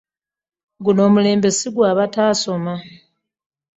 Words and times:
Guno 0.83 1.01
omulembe 1.07 1.49
si 1.57 1.67
gwa 1.75 1.97
bataasoma. 1.97 2.73